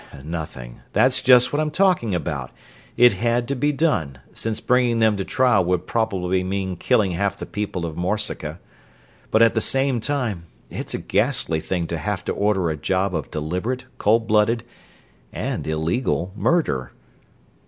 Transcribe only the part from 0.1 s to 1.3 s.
"Nothing that's